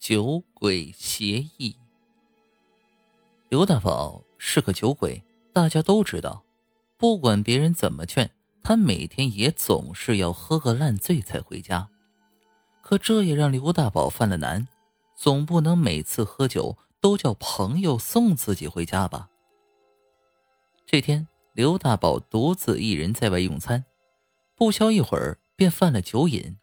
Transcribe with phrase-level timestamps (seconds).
[0.00, 1.76] 酒鬼协议。
[3.50, 6.42] 刘大宝是个酒鬼，大家都知道。
[6.96, 8.30] 不管别人怎么劝，
[8.62, 11.86] 他每天也总是要喝个烂醉才回家。
[12.80, 14.66] 可这也让刘大宝犯了难，
[15.14, 19.28] 总不能每次喝酒都叫朋友送自己回家吧？
[20.86, 23.84] 这天，刘大宝独自一人在外用餐，
[24.56, 26.56] 不消一会儿便犯了酒瘾。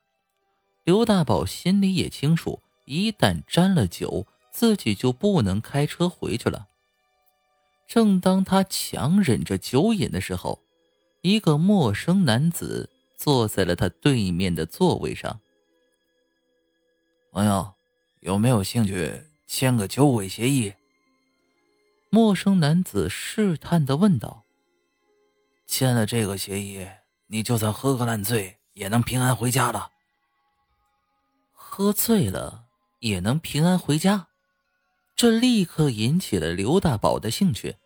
[0.84, 6.70] 刘大宝心里也清楚，一旦沾了酒，自己就不能开车回去了。
[7.86, 10.64] 正当他强忍着酒瘾的时候，
[11.22, 15.42] 一个陌生男子坐在了他对面的座位上。
[17.32, 17.74] 朋友，
[18.22, 20.74] 有没有兴趣签个酒鬼协议？
[22.10, 24.46] 陌生男子试探的问道
[25.68, 26.88] ：“签了这个协议，
[27.28, 29.92] 你就算喝个烂醉，也能平安回家了。
[31.52, 32.67] 喝醉了
[33.00, 34.28] 也能平安回家？”
[35.16, 37.78] 这立刻引起了刘大宝的兴趣。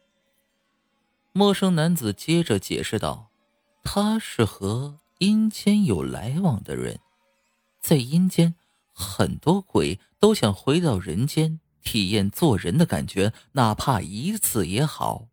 [1.32, 3.32] 陌生男子接着解释道
[3.84, 7.00] ：“他是和阴间有来往的人，
[7.80, 8.56] 在阴间，
[8.92, 15.28] 很多鬼都想回到人间。”体验做人的感觉，哪怕一次也好。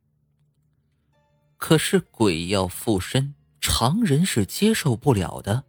[1.59, 5.65] 可是鬼要附身，常人是接受不了的，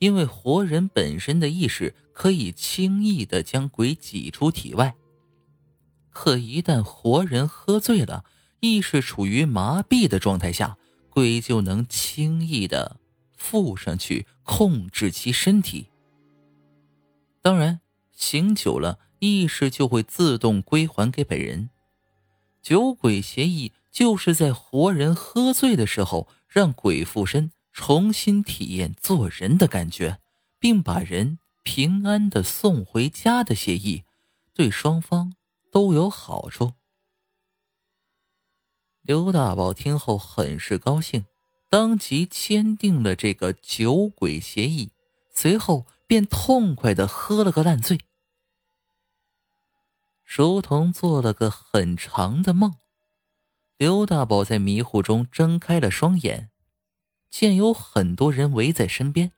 [0.00, 4.96] 因为活人本身的意识可以轻易的将鬼挤出体外。
[6.10, 8.24] 可一旦活人喝醉了，
[8.58, 10.76] 意识处于麻痹的状态下，
[11.08, 12.96] 鬼就能轻易的
[13.36, 15.86] 附上去，控制其身体。
[17.40, 18.98] 当然，醒酒了。
[19.22, 21.68] 意识就会自动归还给本人。
[22.62, 30.18] 酒鬼协议就是在活人喝醉的时候，让鬼附身，重新体验做人的感觉，
[30.58, 34.04] 并把人平安的送回家的协议，
[34.52, 35.32] 对双方
[35.72, 36.74] 都有好处。
[39.00, 41.24] 刘大宝听后很是高兴，
[41.70, 44.92] 当即签订了这个酒鬼协议，
[45.34, 47.98] 随后便痛快的喝了个烂醉。
[50.22, 52.74] 如同做了个很长的梦，
[53.78, 56.49] 刘大宝在迷糊中睁开了双眼，
[57.30, 59.32] 见有很多人围在身边，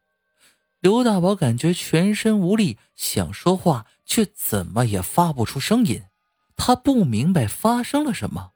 [0.81, 6.03] 刘大宝感觉全身无力，想说话却怎么也发不出声音。
[6.57, 8.53] 他不明白发生了什么。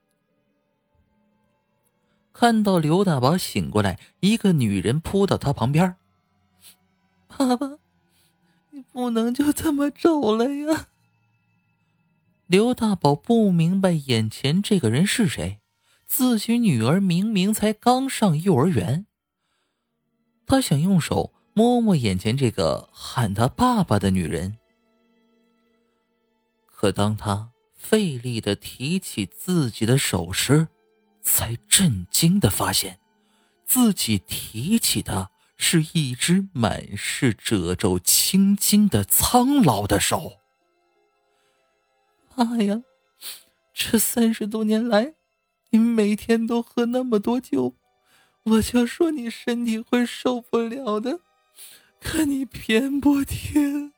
[2.33, 5.97] 看到刘大宝醒过来，一个女人扑到他旁边
[7.27, 7.79] ：“爸爸，
[8.71, 10.89] 你不能就这么走了呀！”
[12.47, 15.61] 刘大宝不明白眼前这个人是谁，
[16.07, 19.06] 自己女儿明明才刚上幼儿园。
[20.47, 24.59] 他想用手摸摸眼前这个喊他爸爸的女人，
[26.67, 30.69] 可当他费力的提起自己的手时，
[31.23, 33.01] 才震惊的发现，
[33.65, 40.35] 自己提起的是一只满是褶皱青筋的苍老的手。
[42.37, 42.83] 妈呀！
[43.73, 45.15] 这三十多年来，
[45.71, 47.75] 你每天都喝那么多酒，
[48.47, 51.19] 我就说你身体会受不了的，
[52.01, 53.93] 可你偏不听。